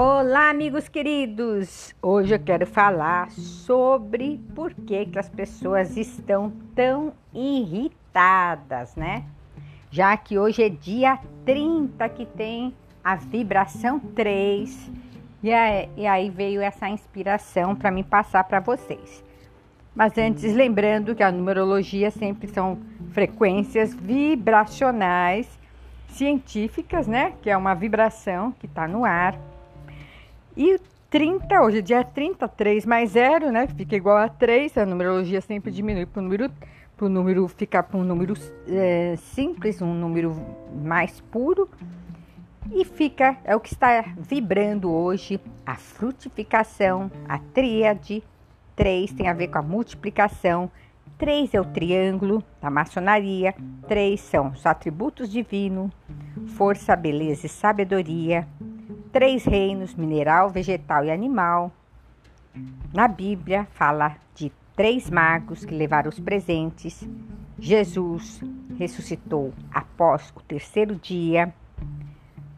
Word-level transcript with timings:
Olá, 0.00 0.50
amigos 0.50 0.88
queridos! 0.88 1.92
Hoje 2.00 2.32
eu 2.32 2.38
quero 2.38 2.64
falar 2.64 3.32
sobre 3.32 4.40
por 4.54 4.72
que, 4.72 5.06
que 5.06 5.18
as 5.18 5.28
pessoas 5.28 5.96
estão 5.96 6.52
tão 6.72 7.12
irritadas, 7.34 8.94
né? 8.94 9.24
Já 9.90 10.16
que 10.16 10.38
hoje 10.38 10.62
é 10.62 10.68
dia 10.68 11.18
30 11.44 12.08
que 12.10 12.24
tem 12.24 12.72
a 13.02 13.16
vibração 13.16 13.98
3 13.98 14.88
e 15.42 15.52
aí, 15.52 15.88
e 15.96 16.06
aí 16.06 16.30
veio 16.30 16.60
essa 16.60 16.88
inspiração 16.88 17.74
para 17.74 17.90
me 17.90 18.04
passar 18.04 18.44
para 18.44 18.60
vocês. 18.60 19.24
Mas 19.96 20.16
antes, 20.16 20.54
lembrando 20.54 21.12
que 21.12 21.24
a 21.24 21.32
numerologia 21.32 22.12
sempre 22.12 22.46
são 22.46 22.78
frequências 23.10 23.92
vibracionais 23.92 25.58
científicas, 26.06 27.08
né? 27.08 27.32
Que 27.42 27.50
é 27.50 27.56
uma 27.56 27.74
vibração 27.74 28.52
que 28.52 28.66
está 28.66 28.86
no 28.86 29.04
ar 29.04 29.36
e 30.58 30.76
30, 31.08 31.62
hoje 31.62 31.78
é 31.78 31.80
dia 31.80 32.02
30, 32.02 32.48
3 32.48 32.84
mais 32.84 33.12
0, 33.12 33.52
né? 33.52 33.68
Fica 33.68 33.94
igual 33.94 34.16
a 34.16 34.28
3, 34.28 34.76
a 34.76 34.84
numerologia 34.84 35.40
sempre 35.40 35.70
diminui 35.70 36.04
para 36.04 36.18
o 36.18 36.22
número, 36.24 36.50
número 37.00 37.46
ficar 37.46 37.84
para 37.84 37.96
um 37.96 38.02
número 38.02 38.34
é, 38.66 39.14
simples, 39.16 39.80
um 39.80 39.94
número 39.94 40.34
mais 40.74 41.20
puro. 41.20 41.70
E 42.72 42.84
fica, 42.84 43.36
é 43.44 43.54
o 43.54 43.60
que 43.60 43.72
está 43.72 44.04
vibrando 44.18 44.90
hoje, 44.90 45.40
a 45.64 45.76
frutificação, 45.76 47.08
a 47.28 47.38
tríade. 47.38 48.24
3 48.74 49.12
tem 49.12 49.28
a 49.28 49.32
ver 49.32 49.48
com 49.48 49.58
a 49.58 49.62
multiplicação. 49.62 50.68
3 51.18 51.54
é 51.54 51.60
o 51.60 51.64
triângulo 51.64 52.42
da 52.60 52.68
maçonaria. 52.68 53.54
3 53.86 54.20
são 54.20 54.48
os 54.48 54.66
atributos 54.66 55.30
divinos, 55.30 55.92
força, 56.56 56.96
beleza 56.96 57.46
e 57.46 57.48
sabedoria 57.48 58.44
três 59.18 59.44
reinos: 59.44 59.96
mineral, 59.96 60.48
vegetal 60.48 61.04
e 61.04 61.10
animal. 61.10 61.72
Na 62.94 63.08
Bíblia 63.08 63.66
fala 63.72 64.16
de 64.32 64.52
três 64.76 65.10
magos 65.10 65.64
que 65.64 65.74
levaram 65.74 66.08
os 66.08 66.20
presentes. 66.20 67.02
Jesus 67.58 68.40
ressuscitou 68.78 69.52
após 69.74 70.32
o 70.36 70.40
terceiro 70.40 70.94
dia. 70.94 71.52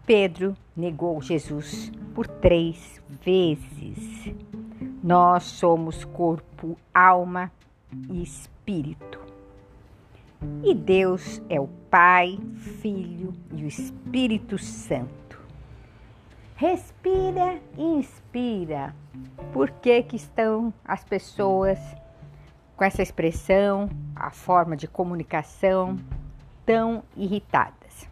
Pedro 0.05 0.55
negou 0.77 1.23
Jesus 1.23 1.91
por 2.15 2.27
três 2.27 3.03
vezes. 3.25 4.35
Nós 5.03 5.45
somos 5.45 6.05
corpo, 6.05 6.77
alma 6.93 7.51
e 8.11 8.23
espírito. 8.23 9.19
E 10.63 10.75
Deus 10.75 11.41
é 11.49 11.59
o 11.59 11.69
Pai, 11.91 12.39
Filho 12.83 13.33
e 13.51 13.65
o 13.65 13.67
Espírito 13.67 14.59
Santo. 14.59 15.40
Respira 16.61 17.59
e 17.79 17.83
inspira. 17.83 18.95
Por 19.51 19.71
que, 19.71 20.03
que 20.03 20.17
estão 20.17 20.71
as 20.85 21.03
pessoas 21.03 21.79
com 22.77 22.85
essa 22.85 23.01
expressão, 23.01 23.89
a 24.15 24.29
forma 24.29 24.77
de 24.77 24.87
comunicação 24.87 25.97
tão 26.67 27.03
irritadas? 27.17 28.07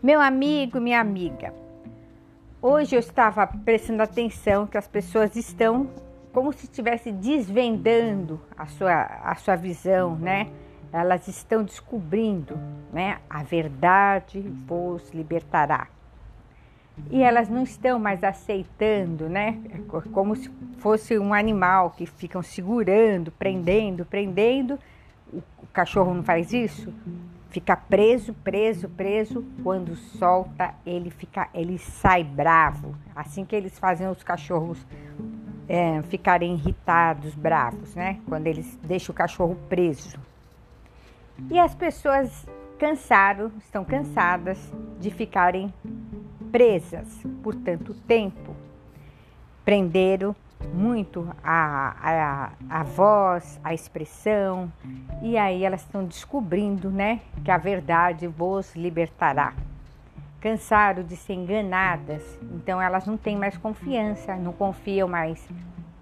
Meu 0.00 0.20
amigo, 0.20 0.80
minha 0.80 1.00
amiga, 1.00 1.52
hoje 2.62 2.94
eu 2.94 3.00
estava 3.00 3.44
prestando 3.44 4.04
atenção 4.04 4.64
que 4.64 4.78
as 4.78 4.86
pessoas 4.86 5.34
estão 5.34 5.90
como 6.32 6.52
se 6.52 6.66
estivesse 6.66 7.10
desvendando 7.10 8.40
a 8.56 8.66
sua, 8.66 9.02
a 9.02 9.34
sua 9.34 9.56
visão, 9.56 10.14
né? 10.14 10.48
Elas 10.92 11.26
estão 11.26 11.64
descobrindo, 11.64 12.56
né? 12.92 13.18
A 13.28 13.42
verdade 13.42 14.40
vos 14.68 15.10
libertará 15.10 15.88
e 17.10 17.22
elas 17.22 17.48
não 17.48 17.62
estão 17.62 17.98
mais 17.98 18.22
aceitando, 18.24 19.28
né? 19.28 19.58
Como 20.12 20.34
se 20.34 20.50
fosse 20.78 21.18
um 21.18 21.32
animal 21.32 21.90
que 21.90 22.06
ficam 22.06 22.42
segurando, 22.42 23.30
prendendo, 23.30 24.04
prendendo. 24.04 24.78
O 25.32 25.42
cachorro 25.72 26.14
não 26.14 26.22
faz 26.22 26.52
isso? 26.52 26.92
Fica 27.50 27.76
preso, 27.76 28.34
preso, 28.34 28.88
preso. 28.88 29.44
Quando 29.62 29.94
solta, 29.94 30.74
ele 30.84 31.10
fica, 31.10 31.48
ele 31.54 31.78
sai 31.78 32.24
bravo. 32.24 32.94
Assim 33.14 33.44
que 33.44 33.54
eles 33.54 33.78
fazem 33.78 34.08
os 34.08 34.22
cachorros 34.22 34.84
é, 35.68 36.02
ficarem 36.02 36.54
irritados, 36.54 37.34
bravos, 37.34 37.94
né? 37.94 38.20
Quando 38.26 38.46
eles 38.46 38.78
deixam 38.82 39.12
o 39.12 39.16
cachorro 39.16 39.56
preso. 39.68 40.18
E 41.50 41.58
as 41.58 41.74
pessoas 41.74 42.46
cansaram, 42.78 43.52
estão 43.58 43.84
cansadas 43.84 44.58
de 45.00 45.10
ficarem 45.10 45.72
presas 46.56 47.06
por 47.42 47.54
tanto 47.54 47.92
tempo, 47.92 48.56
prenderam 49.62 50.34
muito 50.72 51.28
a, 51.44 51.94
a, 52.70 52.80
a 52.80 52.82
voz, 52.82 53.60
a 53.62 53.74
expressão, 53.74 54.72
e 55.20 55.36
aí 55.36 55.64
elas 55.64 55.82
estão 55.82 56.02
descobrindo 56.06 56.90
né, 56.90 57.20
que 57.44 57.50
a 57.50 57.58
verdade 57.58 58.26
vos 58.26 58.74
libertará. 58.74 59.52
Cansaram 60.40 61.02
de 61.02 61.14
ser 61.14 61.34
enganadas, 61.34 62.22
então 62.54 62.80
elas 62.80 63.04
não 63.04 63.18
têm 63.18 63.36
mais 63.36 63.58
confiança, 63.58 64.34
não 64.34 64.54
confiam 64.54 65.06
mais 65.06 65.46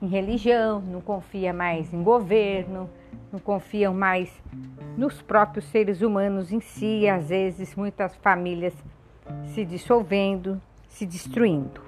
em 0.00 0.06
religião, 0.06 0.81
não 0.81 1.00
confiam 1.00 1.53
mais 1.53 1.92
em 1.92 2.00
governo, 2.00 2.88
não 3.32 3.41
confiam 3.41 3.92
mais 3.92 4.31
nos 4.97 5.21
próprios 5.21 5.65
seres 5.65 6.00
humanos 6.00 6.53
em 6.53 6.60
si. 6.60 7.09
Às 7.09 7.28
vezes, 7.31 7.75
muitas 7.75 8.15
famílias 8.15 8.72
se 9.55 9.65
dissolvendo, 9.65 10.61
se 10.89 11.07
destruindo. 11.07 11.83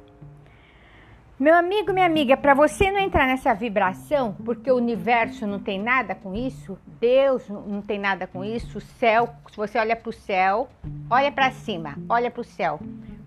Meu 1.39 1.55
amigo, 1.55 1.93
minha 1.93 2.07
amiga, 2.07 2.35
para 2.35 2.55
você 2.55 2.91
não 2.91 2.99
entrar 2.99 3.27
nessa 3.27 3.53
vibração, 3.53 4.35
porque 4.43 4.71
o 4.71 4.77
universo 4.77 5.47
não 5.47 5.59
tem 5.59 5.79
nada 5.79 6.15
com 6.15 6.35
isso, 6.35 6.79
Deus 6.99 7.47
não 7.49 7.83
tem 7.83 7.99
nada 7.99 8.27
com 8.27 8.43
isso, 8.43 8.79
o 8.79 8.81
céu, 8.81 9.29
se 9.51 9.57
você 9.57 9.79
olha 9.79 9.95
para 9.95 10.09
o 10.09 10.13
céu, 10.15 10.67
olha 11.11 11.31
para 11.31 11.51
cima, 11.51 11.99
olha 12.09 12.31
para 12.31 12.41
o 12.41 12.45
céu, 12.45 12.81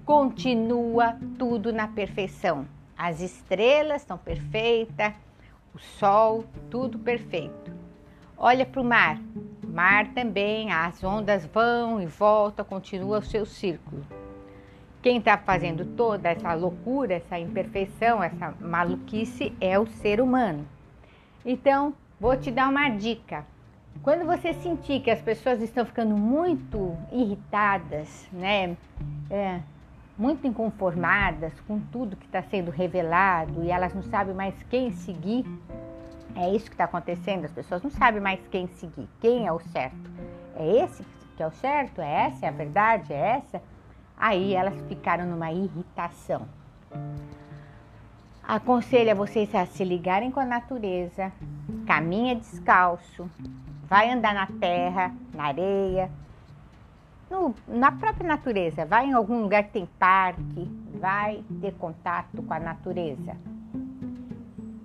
continua 0.05 1.19
tudo 1.37 1.71
na 1.71 1.87
perfeição. 1.87 2.65
As 2.97 3.21
estrelas 3.21 4.01
estão 4.01 4.17
perfeitas, 4.17 5.13
o 5.75 5.77
sol, 5.77 6.45
tudo 6.67 6.97
perfeito. 6.97 7.78
Olha 8.41 8.65
para 8.65 8.79
o 8.79 8.85
mar, 8.85 9.19
mar 9.67 10.13
também, 10.13 10.71
as 10.71 11.03
ondas 11.03 11.45
vão 11.45 12.01
e 12.01 12.05
voltam, 12.05 12.63
continua 12.63 13.19
o 13.19 13.21
seu 13.21 13.45
círculo. 13.45 14.01
Quem 15.01 15.17
está 15.17 15.37
fazendo 15.37 15.83
toda 15.83 16.29
essa 16.29 16.53
loucura, 16.53 17.15
essa 17.15 17.37
imperfeição, 17.37 18.23
essa 18.23 18.53
maluquice 18.61 19.53
é 19.59 19.77
o 19.77 19.85
ser 19.85 20.21
humano. 20.21 20.65
Então, 21.45 21.93
vou 22.17 22.37
te 22.37 22.49
dar 22.49 22.69
uma 22.69 22.87
dica. 22.87 23.45
Quando 24.01 24.25
você 24.25 24.53
sentir 24.53 25.01
que 25.01 25.11
as 25.11 25.21
pessoas 25.21 25.61
estão 25.61 25.85
ficando 25.85 26.15
muito 26.15 26.95
irritadas, 27.11 28.25
né, 28.31 28.77
é, 29.29 29.59
muito 30.17 30.47
inconformadas 30.47 31.51
com 31.67 31.77
tudo 31.91 32.15
que 32.15 32.25
está 32.25 32.41
sendo 32.43 32.71
revelado 32.71 33.65
e 33.65 33.69
elas 33.69 33.93
não 33.93 34.03
sabem 34.03 34.33
mais 34.33 34.55
quem 34.69 34.91
seguir, 34.91 35.45
é 36.35 36.49
isso 36.49 36.65
que 36.65 36.73
está 36.73 36.85
acontecendo. 36.85 37.45
As 37.45 37.51
pessoas 37.51 37.83
não 37.83 37.91
sabem 37.91 38.21
mais 38.21 38.39
quem 38.47 38.67
seguir, 38.67 39.07
quem 39.19 39.47
é 39.47 39.51
o 39.51 39.59
certo. 39.59 40.09
É 40.55 40.83
esse 40.83 41.03
que 41.35 41.43
é 41.43 41.47
o 41.47 41.51
certo? 41.51 42.01
É 42.01 42.27
essa? 42.27 42.45
É 42.45 42.49
a 42.49 42.51
verdade? 42.51 43.13
É 43.13 43.37
essa? 43.37 43.61
Aí 44.17 44.53
elas 44.53 44.75
ficaram 44.87 45.25
numa 45.25 45.51
irritação. 45.51 46.45
Aconselho 48.43 49.11
a 49.11 49.15
vocês 49.15 49.53
a 49.55 49.65
se 49.65 49.83
ligarem 49.83 50.31
com 50.31 50.39
a 50.39 50.45
natureza, 50.45 51.31
caminha 51.85 52.35
descalço, 52.35 53.29
vai 53.83 54.11
andar 54.11 54.33
na 54.33 54.47
terra, 54.47 55.13
na 55.33 55.45
areia, 55.45 56.09
no, 57.29 57.53
na 57.67 57.91
própria 57.91 58.27
natureza, 58.27 58.85
vai 58.85 59.05
em 59.05 59.13
algum 59.13 59.41
lugar 59.41 59.63
que 59.63 59.71
tem 59.71 59.85
parque, 59.99 60.67
vai 60.99 61.43
ter 61.61 61.73
contato 61.75 62.41
com 62.41 62.53
a 62.53 62.59
natureza. 62.59 63.37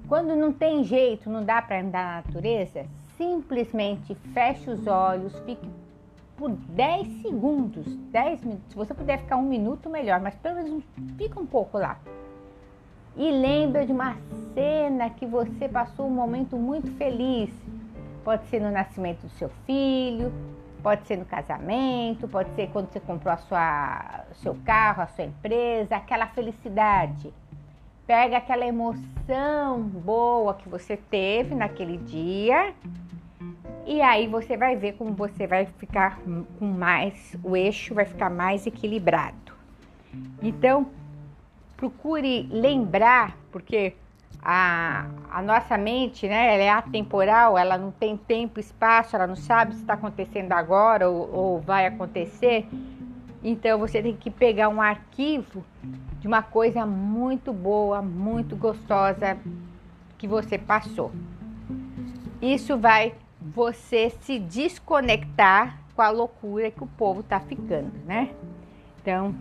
Quando 0.08 0.36
não 0.36 0.52
tem 0.52 0.84
jeito, 0.84 1.30
não 1.30 1.42
dá 1.42 1.62
para 1.62 1.80
andar 1.80 2.04
na 2.04 2.16
natureza, 2.16 2.84
simplesmente 3.16 4.14
feche 4.34 4.70
os 4.70 4.86
olhos, 4.86 5.36
fique 5.40 5.66
por 6.36 6.50
10 6.50 7.22
segundos, 7.22 7.86
10 7.86 8.44
minutos. 8.44 8.70
Se 8.70 8.76
você 8.76 8.92
puder 8.92 9.18
ficar 9.20 9.36
um 9.36 9.48
minuto, 9.48 9.88
melhor, 9.88 10.20
mas 10.20 10.34
pelo 10.36 10.56
menos 10.56 10.84
fica 11.16 11.40
um 11.40 11.46
pouco 11.46 11.78
lá. 11.78 11.98
E 13.16 13.30
lembra 13.30 13.86
de 13.86 13.92
uma 13.92 14.16
cena 14.52 15.08
que 15.08 15.24
você 15.24 15.68
passou 15.68 16.06
um 16.06 16.10
momento 16.10 16.56
muito 16.56 16.90
feliz. 16.98 17.50
Pode 18.24 18.46
ser 18.48 18.60
no 18.60 18.70
nascimento 18.70 19.22
do 19.22 19.30
seu 19.30 19.48
filho, 19.64 20.32
pode 20.82 21.06
ser 21.06 21.16
no 21.16 21.24
casamento, 21.24 22.28
pode 22.28 22.50
ser 22.54 22.68
quando 22.70 22.90
você 22.90 23.00
comprou 23.00 23.32
a 23.32 23.36
sua, 23.38 24.24
seu 24.34 24.54
carro, 24.66 25.02
a 25.02 25.06
sua 25.06 25.24
empresa, 25.24 25.96
aquela 25.96 26.26
felicidade. 26.26 27.32
Pega 28.06 28.36
aquela 28.36 28.66
emoção 28.66 29.80
boa 29.80 30.54
que 30.54 30.68
você 30.68 30.96
teve 30.96 31.54
naquele 31.54 31.96
dia 31.96 32.74
e 33.86 34.00
aí 34.00 34.26
você 34.26 34.56
vai 34.56 34.76
ver 34.76 34.92
como 34.92 35.12
você 35.12 35.46
vai 35.46 35.66
ficar 35.66 36.18
com 36.58 36.64
mais, 36.64 37.36
o 37.42 37.56
eixo 37.56 37.94
vai 37.94 38.06
ficar 38.06 38.30
mais 38.30 38.66
equilibrado. 38.66 39.54
Então, 40.42 40.86
procure 41.76 42.48
lembrar, 42.50 43.36
porque 43.52 43.94
a, 44.42 45.06
a 45.30 45.42
nossa 45.42 45.76
mente, 45.76 46.26
né, 46.26 46.54
ela 46.54 46.62
é 46.62 46.70
atemporal, 46.70 47.58
ela 47.58 47.76
não 47.76 47.90
tem 47.90 48.16
tempo, 48.16 48.58
espaço, 48.58 49.16
ela 49.16 49.26
não 49.26 49.36
sabe 49.36 49.74
se 49.74 49.80
está 49.80 49.94
acontecendo 49.94 50.52
agora 50.52 51.08
ou, 51.08 51.34
ou 51.34 51.60
vai 51.60 51.86
acontecer. 51.86 52.66
Então 53.44 53.78
você 53.78 54.02
tem 54.02 54.16
que 54.16 54.30
pegar 54.30 54.70
um 54.70 54.80
arquivo 54.80 55.62
de 56.18 56.26
uma 56.26 56.42
coisa 56.42 56.86
muito 56.86 57.52
boa, 57.52 58.00
muito 58.00 58.56
gostosa 58.56 59.36
que 60.16 60.26
você 60.26 60.56
passou. 60.56 61.12
Isso 62.40 62.78
vai 62.78 63.14
você 63.38 64.08
se 64.22 64.38
desconectar 64.38 65.78
com 65.94 66.00
a 66.00 66.08
loucura 66.08 66.70
que 66.70 66.82
o 66.82 66.86
povo 66.86 67.20
está 67.20 67.38
ficando, 67.38 67.92
né? 68.06 68.30
Então, 69.02 69.34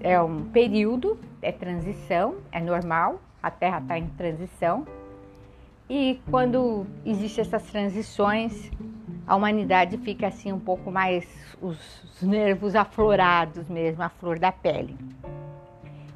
é 0.00 0.18
um 0.18 0.46
período, 0.46 1.18
é 1.42 1.52
transição, 1.52 2.36
é 2.50 2.58
normal, 2.58 3.20
a 3.42 3.50
Terra 3.50 3.80
está 3.80 3.98
em 3.98 4.06
transição. 4.08 4.86
E 5.90 6.18
quando 6.30 6.86
existem 7.04 7.42
essas 7.42 7.62
transições, 7.64 8.70
a 9.26 9.34
humanidade 9.34 9.96
fica 9.98 10.26
assim 10.26 10.52
um 10.52 10.60
pouco 10.60 10.90
mais 10.90 11.26
os, 11.60 12.04
os 12.04 12.22
nervos 12.22 12.74
aflorados 12.74 13.68
mesmo, 13.68 14.02
a 14.02 14.08
flor 14.08 14.38
da 14.38 14.52
pele. 14.52 14.96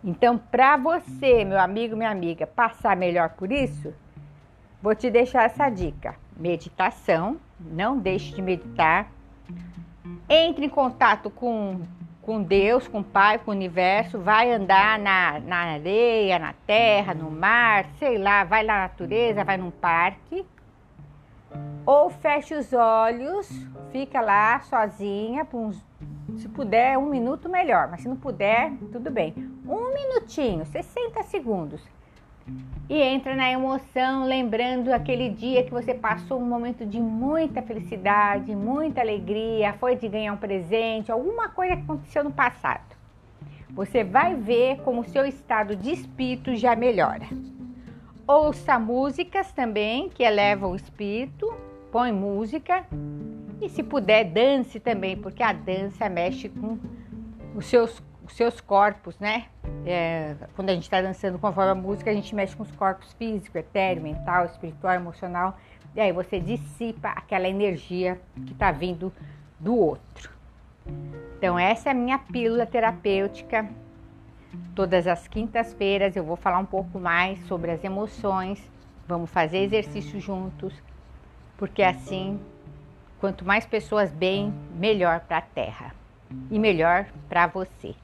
Então, 0.05 0.38
para 0.38 0.76
você, 0.76 1.44
meu 1.44 1.58
amigo, 1.58 1.96
minha 1.96 2.10
amiga, 2.10 2.46
passar 2.46 2.96
melhor 2.96 3.31
por 3.31 3.50
isso, 3.50 3.93
vou 4.82 4.94
te 4.94 5.10
deixar 5.10 5.44
essa 5.44 5.69
dica: 5.69 6.14
meditação. 6.37 7.37
Não 7.60 7.99
deixe 7.99 8.34
de 8.34 8.40
meditar. 8.40 9.10
Entre 10.28 10.66
em 10.66 10.69
contato 10.69 11.28
com, 11.28 11.81
com 12.22 12.40
Deus, 12.40 12.87
com 12.87 13.00
o 13.00 13.05
Pai, 13.05 13.38
com 13.38 13.50
o 13.50 13.55
universo. 13.55 14.20
Vai 14.20 14.52
andar 14.52 14.96
na, 14.96 15.40
na 15.40 15.56
areia, 15.56 16.38
na 16.38 16.52
terra, 16.64 17.14
no 17.14 17.31
mar, 17.31 17.87
sei 17.99 18.16
lá, 18.16 18.44
vai 18.44 18.62
na 18.62 18.82
natureza, 18.82 19.43
vai 19.43 19.56
num 19.56 19.72
parque 19.72 20.46
ou 21.87 22.11
feche 22.11 22.55
os 22.55 22.73
olhos, 22.73 23.49
fica 23.91 24.21
lá 24.21 24.61
sozinha, 24.61 25.47
se 26.37 26.49
puder, 26.49 26.99
um 26.99 27.09
minuto 27.09 27.49
melhor, 27.49 27.89
mas 27.91 28.03
se 28.03 28.09
não 28.09 28.17
puder, 28.17 28.73
tudo 28.93 29.11
bem. 29.11 29.35
Um 29.67 29.93
minutinho, 29.93 30.65
60 30.67 31.23
segundos. 31.25 31.83
E 32.89 33.03
entra 33.03 33.35
na 33.35 33.50
emoção, 33.50 34.25
lembrando 34.25 34.91
aquele 34.91 35.29
dia 35.29 35.62
que 35.62 35.71
você 35.71 35.93
passou 35.93 36.41
um 36.41 36.47
momento 36.47 36.87
de 36.87 36.99
muita 37.00 37.61
felicidade, 37.61 38.55
muita 38.56 39.01
alegria, 39.01 39.75
foi 39.75 39.97
de 39.97 40.09
ganhar 40.09 40.33
um 40.33 40.39
presente, 40.39 41.12
alguma 41.12 41.49
coisa 41.51 41.77
que 41.77 41.83
aconteceu 41.83 42.25
no 42.25 42.31
passado. 42.31 42.97
Você 43.71 44.03
vai 44.03 44.35
ver 44.35 44.81
como 44.83 45.03
o 45.03 45.09
seu 45.09 45.27
estado 45.27 45.77
de 45.77 45.93
espírito 45.93 46.55
já 46.56 46.75
melhora. 46.75 47.27
Ouça 48.29 48.79
músicas 48.79 49.51
também 49.53 50.11
que 50.11 50.23
elevam 50.23 50.73
o 50.73 50.77
espírito 50.77 51.51
põe 51.91 52.13
música 52.13 52.85
e 53.61 53.69
se 53.71 53.83
puder 53.83 54.25
dance 54.25 54.79
também, 54.79 55.17
porque 55.17 55.43
a 55.43 55.53
dança 55.53 56.09
mexe 56.11 56.51
com 56.51 56.79
os 57.55 57.65
seus, 57.67 58.03
os 58.25 58.35
seus 58.35 58.61
corpos, 58.61 59.19
né? 59.19 59.47
É, 59.87 60.37
quando 60.55 60.69
a 60.69 60.75
gente 60.75 60.83
está 60.83 61.01
dançando 61.01 61.39
conforme 61.39 61.71
a 61.71 61.75
música, 61.75 62.11
a 62.11 62.15
gente 62.15 62.35
mexe 62.35 62.55
com 62.55 62.63
os 62.63 62.71
corpos 62.73 63.15
físico, 63.15 63.57
etéreo, 63.57 64.03
mental, 64.03 64.45
espiritual, 64.45 64.95
emocional, 64.95 65.59
e 65.97 66.01
aí 66.01 66.13
você 66.13 66.39
dissipa 66.39 67.09
aquela 67.09 67.49
energia 67.49 68.21
que 68.47 68.53
está 68.53 68.71
vindo 68.71 69.13
do 69.59 69.75
outro. 69.75 70.31
Então 71.39 71.59
essa 71.59 71.89
é 71.89 71.93
a 71.93 71.95
minha 71.95 72.19
pílula 72.19 72.67
terapêutica. 72.67 73.69
Todas 74.75 75.06
as 75.06 75.27
quintas-feiras 75.29 76.17
eu 76.17 76.25
vou 76.25 76.37
falar 76.37 76.59
um 76.59 76.67
pouco 76.67 76.99
mais 76.99 77.39
sobre 77.47 77.71
as 77.71 77.83
emoções. 77.85 78.59
Vamos 79.06 79.31
fazer 79.31 79.59
exercício 79.59 80.21
juntos 80.21 80.75
porque 81.59 81.83
assim, 81.83 82.41
quanto 83.19 83.45
mais 83.45 83.67
pessoas 83.67 84.12
bem, 84.12 84.55
melhor 84.77 85.21
para 85.21 85.39
a 85.39 85.43
Terra 85.43 85.93
e 86.50 86.59
melhor 86.59 87.06
para 87.29 87.49
você. 87.49 87.95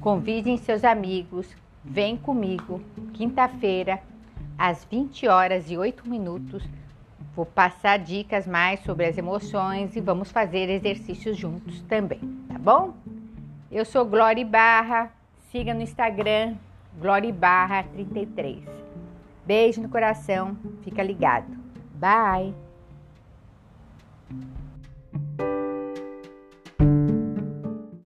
Convidem 0.00 0.56
seus 0.56 0.82
amigos, 0.82 1.56
vem 1.84 2.16
comigo, 2.16 2.82
quinta-feira, 3.14 4.02
às 4.58 4.84
20 4.84 5.28
horas 5.28 5.70
e 5.70 5.78
8 5.78 6.08
minutos. 6.08 6.68
Vou 7.36 7.46
passar 7.46 7.98
dicas 7.98 8.46
mais 8.46 8.80
sobre 8.80 9.06
as 9.06 9.16
emoções 9.16 9.94
e 9.94 10.00
vamos 10.00 10.32
fazer 10.32 10.68
exercícios 10.68 11.36
juntos 11.36 11.82
também, 11.82 12.20
tá 12.48 12.58
bom? 12.58 12.94
Eu 13.70 13.84
sou 13.84 14.04
Glória 14.04 14.44
Barra, 14.44 15.12
siga 15.56 15.72
no 15.72 15.80
Instagram, 15.80 16.56
Glória 17.00 17.32
Barra 17.32 17.82
33. 17.84 18.62
Beijo 19.46 19.80
no 19.80 19.88
coração, 19.88 20.54
fica 20.82 21.02
ligado. 21.02 21.46
Bye. 21.94 22.54